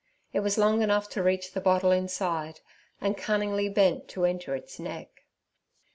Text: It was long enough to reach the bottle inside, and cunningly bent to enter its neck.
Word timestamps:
It 0.33 0.39
was 0.39 0.57
long 0.57 0.81
enough 0.81 1.09
to 1.11 1.21
reach 1.21 1.51
the 1.51 1.61
bottle 1.61 1.91
inside, 1.91 2.61
and 2.99 3.15
cunningly 3.15 3.69
bent 3.69 4.07
to 4.07 4.25
enter 4.25 4.55
its 4.55 4.79
neck. 4.79 5.25